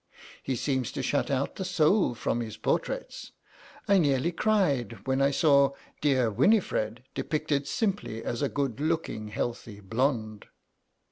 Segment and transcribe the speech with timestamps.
[0.41, 3.33] He seems to shut out the soul from his portraits.
[3.87, 9.79] I nearly cried when I saw dear Winifred depicted simply as a good looking healthy
[9.79, 10.47] blonde."